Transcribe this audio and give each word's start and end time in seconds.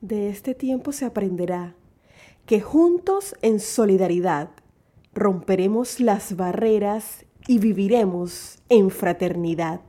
De 0.00 0.30
este 0.30 0.54
tiempo 0.54 0.92
se 0.92 1.04
aprenderá 1.04 1.74
que 2.46 2.62
juntos 2.62 3.34
en 3.42 3.60
solidaridad 3.60 4.48
romperemos 5.12 6.00
las 6.00 6.36
barreras 6.36 7.26
y 7.46 7.58
viviremos 7.58 8.56
en 8.70 8.88
fraternidad. 8.90 9.82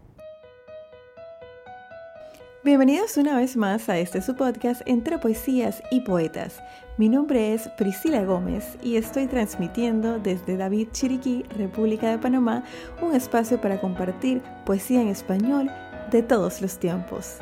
Bienvenidos 2.61 3.15
una 3.15 3.37
vez 3.37 3.55
más 3.55 3.87
a 3.87 3.99
este 3.99 4.21
su 4.21 4.35
podcast 4.35 4.81
entre 4.85 5.17
poesías 5.17 5.81
y 5.91 6.01
poetas. 6.01 6.61
Mi 6.97 7.07
nombre 7.07 7.53
es 7.53 7.69
Priscila 7.77 8.25
Gómez 8.25 8.77
y 8.83 8.97
estoy 8.97 9.27
transmitiendo 9.27 10.19
desde 10.19 10.57
David 10.57 10.89
Chiriquí, 10.91 11.43
República 11.57 12.11
de 12.11 12.17
Panamá, 12.17 12.65
un 13.01 13.15
espacio 13.15 13.61
para 13.61 13.79
compartir 13.79 14.41
poesía 14.65 15.01
en 15.01 15.07
español 15.07 15.71
de 16.11 16.21
todos 16.21 16.61
los 16.61 16.77
tiempos. 16.79 17.37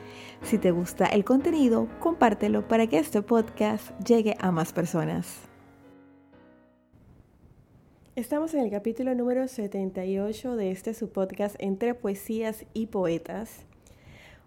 Si 0.43 0.59
te 0.59 0.73
gusta 0.73 1.07
el 1.07 1.25
contenido, 1.25 1.87
compártelo 2.01 2.67
para 2.67 2.89
que 2.89 2.99
este 2.99 3.23
podcast 3.23 3.97
llegue 4.01 4.35
a 4.41 4.51
más 4.51 4.73
personas. 4.73 5.43
Estamos 8.17 8.53
en 8.55 8.65
el 8.65 8.71
capítulo 8.71 9.15
número 9.15 9.47
78 9.47 10.57
de 10.57 10.73
este 10.73 10.93
su 10.93 11.11
podcast 11.11 11.55
Entre 11.61 11.95
Poesías 11.95 12.67
y 12.75 12.87
Poetas. 12.87 13.65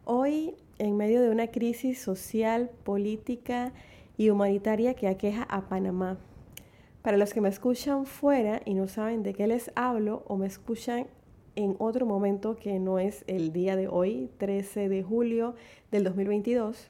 Hoy, 0.03 0.55
en 0.77 0.97
medio 0.97 1.21
de 1.21 1.29
una 1.29 1.47
crisis 1.47 2.01
social, 2.01 2.69
política 2.83 3.71
y 4.17 4.29
humanitaria 4.29 4.95
que 4.95 5.07
aqueja 5.07 5.43
a 5.43 5.69
Panamá. 5.69 6.17
Para 7.01 7.17
los 7.17 7.33
que 7.33 7.41
me 7.41 7.49
escuchan 7.49 8.05
fuera 8.05 8.61
y 8.65 8.73
no 8.73 8.87
saben 8.87 9.23
de 9.23 9.33
qué 9.33 9.47
les 9.47 9.71
hablo 9.75 10.23
o 10.27 10.35
me 10.35 10.47
escuchan 10.47 11.07
en 11.55 11.75
otro 11.79 12.05
momento 12.05 12.55
que 12.55 12.79
no 12.79 12.99
es 12.99 13.23
el 13.27 13.53
día 13.53 13.75
de 13.75 13.87
hoy, 13.87 14.29
13 14.37 14.89
de 14.89 15.03
julio 15.03 15.55
del 15.91 16.03
2022, 16.03 16.89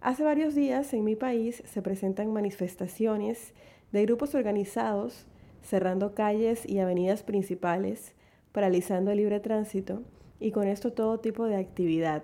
hace 0.00 0.24
varios 0.24 0.54
días 0.54 0.92
en 0.92 1.04
mi 1.04 1.16
país 1.16 1.62
se 1.64 1.82
presentan 1.82 2.32
manifestaciones 2.32 3.54
de 3.92 4.02
grupos 4.02 4.34
organizados 4.34 5.26
cerrando 5.62 6.14
calles 6.14 6.66
y 6.66 6.78
avenidas 6.78 7.22
principales, 7.22 8.14
paralizando 8.52 9.10
el 9.10 9.18
libre 9.18 9.40
tránsito 9.40 10.02
y 10.38 10.52
con 10.52 10.68
esto 10.68 10.92
todo 10.92 11.18
tipo 11.18 11.44
de 11.44 11.56
actividad, 11.56 12.22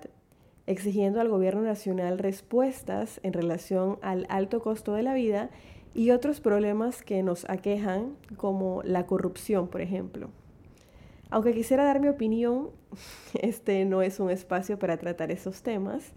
exigiendo 0.66 1.20
al 1.20 1.28
gobierno 1.28 1.62
nacional 1.62 2.18
respuestas 2.18 3.20
en 3.22 3.32
relación 3.32 3.98
al 4.02 4.26
alto 4.28 4.60
costo 4.60 4.94
de 4.94 5.02
la 5.02 5.14
vida 5.14 5.50
y 5.94 6.10
otros 6.10 6.40
problemas 6.40 7.02
que 7.02 7.22
nos 7.22 7.48
aquejan, 7.50 8.16
como 8.36 8.82
la 8.84 9.06
corrupción, 9.06 9.68
por 9.68 9.80
ejemplo. 9.80 10.30
Aunque 11.30 11.54
quisiera 11.54 11.84
dar 11.84 12.00
mi 12.00 12.08
opinión, 12.08 12.70
este 13.40 13.84
no 13.84 14.02
es 14.02 14.20
un 14.20 14.30
espacio 14.30 14.78
para 14.78 14.96
tratar 14.98 15.30
esos 15.30 15.62
temas, 15.62 16.12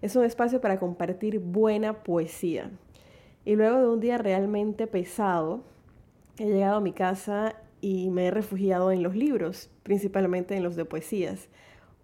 es 0.00 0.14
un 0.14 0.24
espacio 0.24 0.60
para 0.60 0.78
compartir 0.78 1.40
buena 1.40 2.02
poesía. 2.04 2.70
Y 3.44 3.56
luego 3.56 3.78
de 3.78 3.88
un 3.88 4.00
día 4.00 4.18
realmente 4.18 4.86
pesado, 4.86 5.62
he 6.38 6.46
llegado 6.46 6.76
a 6.76 6.80
mi 6.80 6.92
casa 6.92 7.56
y 7.80 8.10
me 8.10 8.26
he 8.26 8.30
refugiado 8.30 8.92
en 8.92 9.02
los 9.02 9.16
libros, 9.16 9.70
principalmente 9.82 10.56
en 10.56 10.62
los 10.62 10.76
de 10.76 10.84
poesías. 10.84 11.48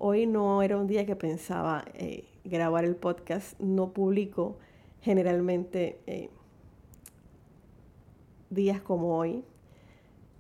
Hoy 0.07 0.27
no 0.27 0.63
era 0.63 0.77
un 0.77 0.87
día 0.87 1.07
que 1.07 1.17
pensaba 1.17 1.83
eh, 1.95 2.29
grabar 2.45 2.85
el 2.85 2.95
podcast, 2.95 3.59
no 3.59 3.95
publico 3.95 4.59
generalmente 5.01 5.99
eh, 6.07 6.29
días 8.51 8.83
como 8.83 9.17
hoy, 9.17 9.45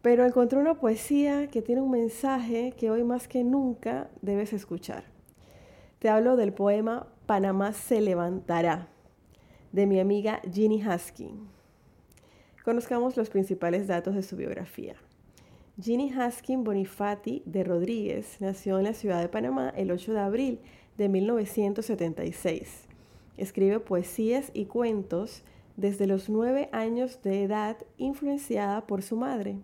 pero 0.02 0.26
encontré 0.26 0.58
una 0.58 0.74
poesía 0.74 1.46
que 1.46 1.62
tiene 1.62 1.80
un 1.80 1.92
mensaje 1.92 2.74
que 2.76 2.90
hoy 2.90 3.04
más 3.04 3.26
que 3.26 3.42
nunca 3.42 4.10
debes 4.20 4.52
escuchar. 4.52 5.04
Te 5.98 6.10
hablo 6.10 6.36
del 6.36 6.52
poema 6.52 7.06
Panamá 7.24 7.72
se 7.72 8.02
levantará, 8.02 8.88
de 9.72 9.86
mi 9.86 9.98
amiga 9.98 10.42
Ginny 10.52 10.82
Haskin. 10.82 11.48
Conozcamos 12.66 13.16
los 13.16 13.30
principales 13.30 13.86
datos 13.86 14.14
de 14.14 14.24
su 14.24 14.36
biografía. 14.36 14.96
Ginny 15.80 16.08
Haskin 16.12 16.62
Bonifati 16.62 17.42
de 17.46 17.64
Rodríguez 17.64 18.36
nació 18.38 18.78
en 18.78 18.84
la 18.84 18.94
ciudad 18.94 19.20
de 19.20 19.28
Panamá 19.28 19.70
el 19.70 19.90
8 19.90 20.12
de 20.12 20.20
abril 20.20 20.60
de 20.96 21.08
1976. 21.08 22.86
Escribe 23.36 23.80
poesías 23.80 24.52
y 24.54 24.66
cuentos 24.66 25.42
desde 25.76 26.06
los 26.06 26.28
nueve 26.28 26.68
años 26.70 27.20
de 27.22 27.42
edad, 27.42 27.76
influenciada 27.98 28.86
por 28.86 29.02
su 29.02 29.16
madre. 29.16 29.56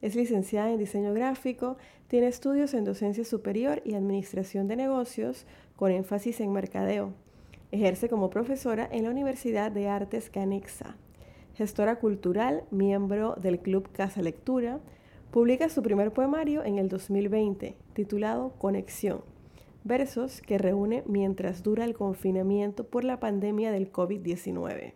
Es 0.00 0.14
licenciada 0.14 0.70
en 0.70 0.78
diseño 0.78 1.12
gráfico, 1.12 1.76
tiene 2.06 2.28
estudios 2.28 2.72
en 2.72 2.84
docencia 2.84 3.24
superior 3.24 3.82
y 3.84 3.94
administración 3.94 4.68
de 4.68 4.76
negocios 4.76 5.44
con 5.74 5.90
énfasis 5.90 6.40
en 6.40 6.52
mercadeo. 6.52 7.14
Ejerce 7.72 8.08
como 8.08 8.30
profesora 8.30 8.88
en 8.92 9.02
la 9.02 9.10
Universidad 9.10 9.72
de 9.72 9.88
Artes 9.88 10.30
Canexa. 10.30 10.94
Gestora 11.54 11.96
cultural, 11.98 12.62
miembro 12.70 13.34
del 13.34 13.58
Club 13.58 13.90
Casa 13.90 14.22
Lectura, 14.22 14.78
Publica 15.32 15.70
su 15.70 15.82
primer 15.82 16.12
poemario 16.12 16.62
en 16.62 16.76
el 16.76 16.90
2020, 16.90 17.74
titulado 17.94 18.52
Conexión, 18.58 19.22
versos 19.82 20.42
que 20.42 20.58
reúne 20.58 21.04
mientras 21.06 21.62
dura 21.62 21.86
el 21.86 21.94
confinamiento 21.94 22.84
por 22.84 23.02
la 23.02 23.18
pandemia 23.18 23.72
del 23.72 23.90
COVID-19. 23.90 24.92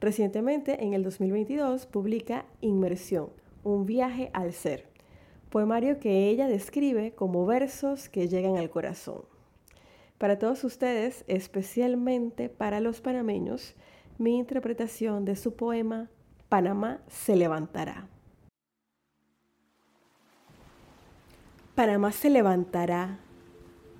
Recientemente, 0.00 0.82
en 0.82 0.94
el 0.94 1.02
2022, 1.02 1.84
publica 1.84 2.46
Inmersión, 2.62 3.28
un 3.62 3.84
viaje 3.84 4.30
al 4.32 4.54
ser, 4.54 4.86
poemario 5.50 5.98
que 5.98 6.30
ella 6.30 6.48
describe 6.48 7.12
como 7.12 7.44
versos 7.44 8.08
que 8.08 8.28
llegan 8.28 8.56
al 8.56 8.70
corazón. 8.70 9.26
Para 10.16 10.38
todos 10.38 10.64
ustedes, 10.64 11.22
especialmente 11.26 12.48
para 12.48 12.80
los 12.80 13.02
panameños, 13.02 13.74
mi 14.16 14.38
interpretación 14.38 15.26
de 15.26 15.36
su 15.36 15.54
poema 15.54 16.08
Panamá 16.48 17.02
se 17.08 17.36
levantará. 17.36 18.08
Panamá 21.74 22.12
se 22.12 22.30
levantará 22.30 23.18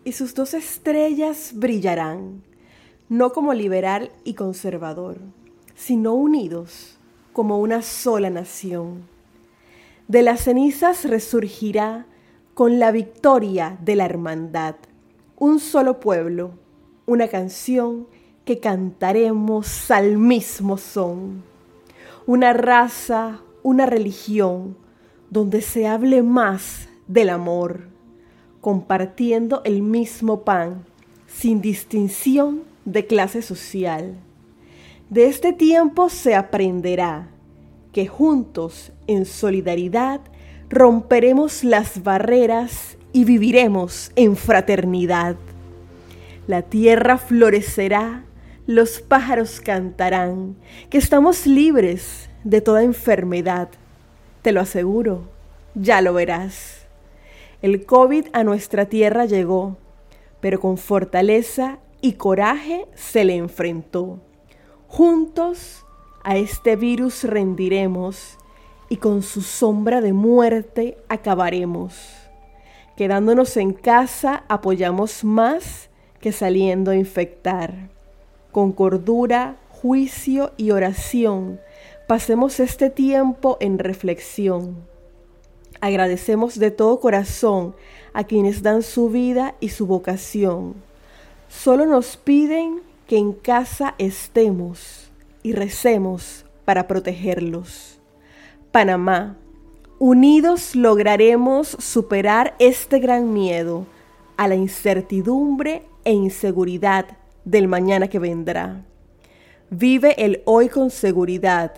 y 0.04 0.12
sus 0.12 0.34
dos 0.34 0.54
estrellas 0.54 1.52
brillarán, 1.54 2.42
no 3.08 3.32
como 3.32 3.54
liberal 3.54 4.10
y 4.24 4.34
conservador, 4.34 5.18
sino 5.74 6.14
unidos 6.14 6.98
como 7.32 7.60
una 7.60 7.82
sola 7.82 8.28
nación. 8.28 9.04
De 10.08 10.22
las 10.22 10.42
cenizas 10.42 11.04
resurgirá 11.04 12.06
con 12.54 12.78
la 12.78 12.90
victoria 12.90 13.78
de 13.80 13.96
la 13.96 14.04
hermandad, 14.04 14.74
un 15.36 15.60
solo 15.60 16.00
pueblo, 16.00 16.50
una 17.06 17.28
canción 17.28 18.08
que 18.44 18.58
cantaremos 18.58 19.90
al 19.90 20.18
mismo 20.18 20.76
son, 20.76 21.44
una 22.26 22.52
raza, 22.52 23.40
una 23.62 23.86
religión, 23.86 24.76
donde 25.30 25.62
se 25.62 25.86
hable 25.86 26.22
más 26.22 26.89
del 27.10 27.28
amor, 27.28 27.88
compartiendo 28.60 29.62
el 29.64 29.82
mismo 29.82 30.42
pan, 30.42 30.84
sin 31.26 31.60
distinción 31.60 32.62
de 32.84 33.06
clase 33.06 33.42
social. 33.42 34.14
De 35.08 35.26
este 35.26 35.52
tiempo 35.52 36.08
se 36.08 36.36
aprenderá 36.36 37.28
que 37.92 38.06
juntos, 38.06 38.92
en 39.08 39.26
solidaridad, 39.26 40.20
romperemos 40.68 41.64
las 41.64 42.04
barreras 42.04 42.96
y 43.12 43.24
viviremos 43.24 44.12
en 44.14 44.36
fraternidad. 44.36 45.34
La 46.46 46.62
tierra 46.62 47.18
florecerá, 47.18 48.22
los 48.68 49.00
pájaros 49.00 49.60
cantarán, 49.60 50.54
que 50.90 50.98
estamos 50.98 51.44
libres 51.44 52.30
de 52.44 52.60
toda 52.60 52.84
enfermedad. 52.84 53.68
Te 54.42 54.52
lo 54.52 54.60
aseguro, 54.60 55.28
ya 55.74 56.02
lo 56.02 56.14
verás. 56.14 56.79
El 57.62 57.84
COVID 57.84 58.28
a 58.32 58.42
nuestra 58.42 58.86
tierra 58.86 59.26
llegó, 59.26 59.76
pero 60.40 60.60
con 60.60 60.78
fortaleza 60.78 61.78
y 62.00 62.14
coraje 62.14 62.86
se 62.94 63.22
le 63.24 63.36
enfrentó. 63.36 64.18
Juntos 64.88 65.84
a 66.24 66.38
este 66.38 66.76
virus 66.76 67.24
rendiremos 67.24 68.38
y 68.88 68.96
con 68.96 69.22
su 69.22 69.42
sombra 69.42 70.00
de 70.00 70.14
muerte 70.14 70.96
acabaremos. 71.10 71.98
Quedándonos 72.96 73.54
en 73.58 73.74
casa 73.74 74.44
apoyamos 74.48 75.22
más 75.22 75.90
que 76.18 76.32
saliendo 76.32 76.92
a 76.92 76.96
infectar. 76.96 77.90
Con 78.52 78.72
cordura, 78.72 79.56
juicio 79.68 80.52
y 80.56 80.70
oración, 80.70 81.60
pasemos 82.08 82.58
este 82.58 82.88
tiempo 82.88 83.58
en 83.60 83.78
reflexión 83.78 84.89
Agradecemos 85.80 86.58
de 86.58 86.70
todo 86.70 87.00
corazón 87.00 87.74
a 88.12 88.24
quienes 88.24 88.62
dan 88.62 88.82
su 88.82 89.08
vida 89.08 89.54
y 89.60 89.70
su 89.70 89.86
vocación. 89.86 90.74
Solo 91.48 91.86
nos 91.86 92.16
piden 92.16 92.80
que 93.06 93.16
en 93.16 93.32
casa 93.32 93.94
estemos 93.98 95.10
y 95.42 95.52
recemos 95.52 96.44
para 96.64 96.86
protegerlos. 96.86 97.98
Panamá, 98.72 99.36
unidos 99.98 100.76
lograremos 100.76 101.76
superar 101.78 102.54
este 102.58 103.00
gran 103.00 103.32
miedo 103.32 103.86
a 104.36 104.48
la 104.48 104.54
incertidumbre 104.54 105.82
e 106.04 106.12
inseguridad 106.12 107.06
del 107.44 107.68
mañana 107.68 108.08
que 108.08 108.18
vendrá. 108.18 108.84
Vive 109.70 110.14
el 110.24 110.42
hoy 110.44 110.68
con 110.68 110.90
seguridad, 110.90 111.74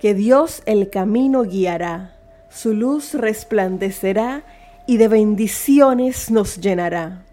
que 0.00 0.14
Dios 0.14 0.62
el 0.66 0.90
camino 0.90 1.42
guiará, 1.42 2.11
su 2.52 2.74
luz 2.74 3.14
resplandecerá 3.14 4.44
y 4.86 4.98
de 4.98 5.08
bendiciones 5.08 6.30
nos 6.30 6.60
llenará. 6.60 7.24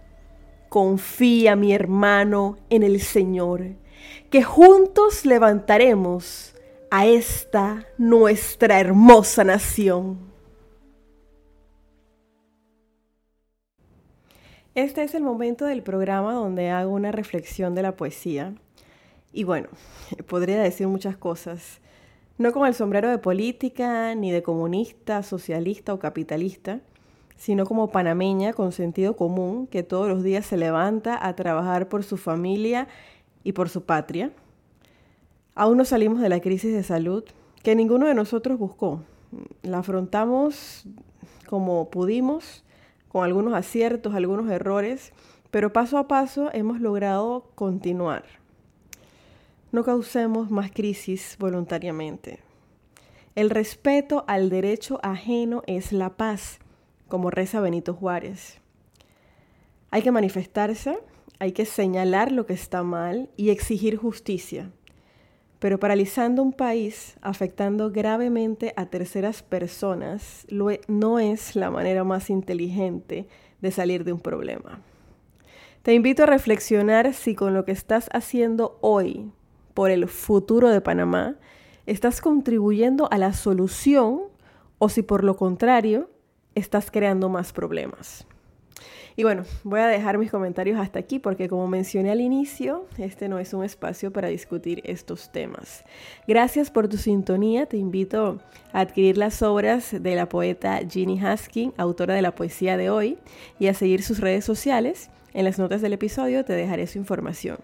Confía, 0.70 1.58
mi 1.58 1.74
hermano, 1.74 2.58
en 2.70 2.84
el 2.84 3.02
Señor, 3.02 3.76
que 4.30 4.44
juntos 4.44 5.26
levantaremos 5.26 6.56
a 6.90 7.06
esta 7.06 7.86
nuestra 7.98 8.80
hermosa 8.80 9.44
nación. 9.44 10.20
Este 14.74 15.04
es 15.04 15.16
el 15.16 15.24
momento 15.24 15.66
del 15.66 15.84
programa 15.84 16.34
donde 16.34 16.70
hago 16.70 16.94
una 16.94 17.12
reflexión 17.12 17.76
de 17.76 17.82
la 17.82 17.98
poesía. 17.98 18.54
Y 19.34 19.44
bueno, 19.44 19.68
podría 20.28 20.62
decir 20.62 20.88
muchas 20.88 21.18
cosas, 21.18 21.82
no 22.40 22.54
con 22.54 22.66
el 22.66 22.74
sombrero 22.74 23.10
de 23.10 23.18
política, 23.18 24.16
ni 24.16 24.32
de 24.32 24.42
comunista, 24.42 25.24
socialista 25.24 25.94
o 25.94 26.00
capitalista, 26.00 26.80
sino 27.36 27.66
como 27.66 27.92
panameña 27.92 28.54
con 28.54 28.72
sentido 28.72 29.18
común 29.18 29.68
que 29.68 29.84
todos 29.84 30.08
los 30.08 30.24
días 30.24 30.46
se 30.46 30.56
levanta 30.56 31.20
a 31.22 31.36
trabajar 31.36 31.90
por 31.90 32.04
su 32.04 32.16
familia 32.16 32.88
y 33.44 33.52
por 33.52 33.68
su 33.68 33.84
patria. 33.84 34.32
Aún 35.54 35.78
no 35.78 35.84
salimos 35.84 36.22
de 36.22 36.30
la 36.30 36.40
crisis 36.40 36.74
de 36.74 36.84
salud 36.84 37.26
que 37.62 37.76
ninguno 37.76 38.08
de 38.08 38.14
nosotros 38.14 38.58
buscó. 38.58 39.04
La 39.62 39.80
afrontamos 39.80 40.86
como 41.46 41.90
pudimos, 41.90 42.64
con 43.10 43.26
algunos 43.26 43.54
aciertos, 43.54 44.16
algunos 44.16 44.50
errores, 44.50 45.12
pero 45.52 45.74
paso 45.74 45.98
a 45.98 46.08
paso 46.08 46.50
hemos 46.54 46.80
logrado 46.80 47.52
continuar. 47.56 48.39
No 49.72 49.84
causemos 49.84 50.50
más 50.50 50.72
crisis 50.72 51.36
voluntariamente. 51.38 52.40
El 53.36 53.52
respeto 53.52 54.26
al 54.28 54.50
derecho 54.50 55.00
ajeno 55.04 55.62
es 55.68 55.92
la 55.92 56.18
paz 56.18 56.58
como 57.08 57.30
reza 57.30 57.62
Benito 57.62 57.94
Juárez. 57.94 58.60
Hay 59.92 60.02
que 60.02 60.12
manifestarse, 60.12 60.98
hay 61.38 61.52
que 61.52 61.66
señalar 61.66 62.32
lo 62.32 62.48
que 62.48 62.54
está 62.54 62.82
mal 62.82 63.30
y 63.38 63.52
exigir 63.52 63.96
justicia. 63.96 64.72
Pero 65.60 65.80
paralizando 65.80 66.42
un 66.42 66.54
país, 66.54 67.18
afectando 67.22 67.92
gravemente 67.92 68.74
a 68.76 68.88
terceras 68.88 69.44
personas, 69.44 70.48
no 70.50 71.20
es 71.20 71.56
la 71.56 71.70
manera 71.70 72.04
más 72.04 72.32
inteligente 72.32 73.28
de 73.62 73.72
salir 73.72 74.04
de 74.04 74.14
un 74.14 74.20
problema. 74.20 74.82
Te 75.84 75.94
invito 75.94 76.24
a 76.24 76.28
reflexionar 76.28 77.14
si 77.14 77.36
con 77.36 77.54
lo 77.54 77.66
que 77.66 77.72
estás 77.72 78.10
haciendo 78.14 78.80
hoy 78.82 79.32
por 79.74 79.92
el 79.92 80.08
futuro 80.08 80.70
de 80.70 80.82
Panamá, 80.82 81.36
estás 81.86 82.22
contribuyendo 82.22 83.12
a 83.12 83.18
la 83.18 83.34
solución 83.34 84.22
o 84.78 84.90
si 84.90 85.02
por 85.02 85.24
lo 85.24 85.36
contrario 85.36 86.10
estás 86.56 86.92
creando 86.92 87.30
más 87.30 87.54
problemas. 87.54 88.26
Y 89.20 89.24
bueno, 89.24 89.44
voy 89.66 89.82
a 89.82 89.88
dejar 89.88 90.18
mis 90.18 90.32
comentarios 90.32 90.80
hasta 90.80 90.98
aquí 90.98 91.20
porque 91.20 91.50
como 91.50 91.68
mencioné 91.68 92.12
al 92.12 92.22
inicio, 92.22 92.86
este 92.98 93.28
no 93.28 93.38
es 93.38 93.54
un 93.54 93.66
espacio 93.66 94.14
para 94.14 94.30
discutir 94.30 94.82
estos 94.86 95.30
temas. 95.30 95.84
Gracias 96.26 96.72
por 96.72 96.88
tu 96.88 96.96
sintonía. 96.96 97.66
Te 97.66 97.76
invito 97.76 98.40
a 98.72 98.80
adquirir 98.80 99.18
las 99.18 99.42
obras 99.42 99.92
de 99.92 100.16
la 100.16 100.30
poeta 100.30 100.80
Ginny 100.90 101.20
Haskin, 101.20 101.74
autora 101.76 102.14
de 102.14 102.22
la 102.22 102.34
poesía 102.34 102.78
de 102.78 102.90
hoy, 102.90 103.18
y 103.60 103.68
a 103.68 103.74
seguir 103.74 104.04
sus 104.04 104.22
redes 104.22 104.46
sociales. 104.46 105.10
En 105.34 105.44
las 105.44 105.60
notas 105.60 105.82
del 105.82 105.92
episodio 105.92 106.46
te 106.46 106.54
dejaré 106.54 106.88
su 106.88 106.98
información. 106.98 107.58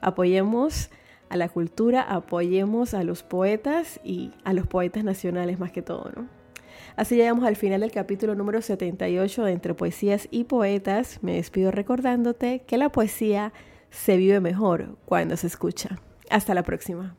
Apoyemos 0.00 0.88
a 1.28 1.36
la 1.36 1.48
cultura, 1.48 2.02
apoyemos 2.02 2.94
a 2.94 3.02
los 3.02 3.22
poetas 3.22 4.00
y 4.04 4.32
a 4.44 4.52
los 4.52 4.66
poetas 4.66 5.04
nacionales 5.04 5.58
más 5.58 5.72
que 5.72 5.82
todo, 5.82 6.10
¿no? 6.14 6.28
Así 6.96 7.16
llegamos 7.16 7.44
al 7.44 7.56
final 7.56 7.82
del 7.82 7.90
capítulo 7.92 8.34
número 8.34 8.62
78 8.62 9.44
de 9.44 9.52
Entre 9.52 9.74
Poesías 9.74 10.28
y 10.30 10.44
Poetas. 10.44 11.18
Me 11.22 11.34
despido 11.34 11.70
recordándote 11.70 12.62
que 12.66 12.78
la 12.78 12.90
poesía 12.90 13.52
se 13.90 14.16
vive 14.16 14.40
mejor 14.40 14.96
cuando 15.04 15.36
se 15.36 15.46
escucha. 15.46 15.98
Hasta 16.30 16.54
la 16.54 16.62
próxima. 16.62 17.16